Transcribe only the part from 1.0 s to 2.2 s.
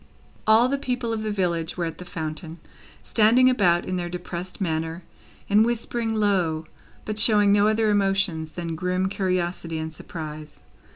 of the village were at the